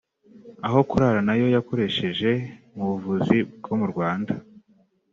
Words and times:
aho 0.67 0.79
kurara 0.89 1.19
n’ayo 1.25 1.47
yakoresheje 1.55 2.31
mu 2.75 2.83
buvuzi 2.89 3.37
bwo 3.57 3.73
mu 3.79 3.85
Rwanda 3.91 4.33